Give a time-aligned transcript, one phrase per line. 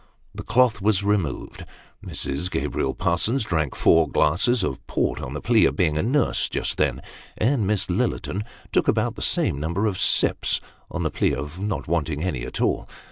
[0.33, 1.63] The cloth was removed;
[2.03, 2.49] Mrs.
[2.49, 6.77] Gabriel Parsons drank four glasses of port on the plea of being a nurse just
[6.79, 7.03] then;
[7.37, 10.59] and Miss Lillerton took about the same number of sips,
[10.89, 12.89] on the plea of not wanting any at all.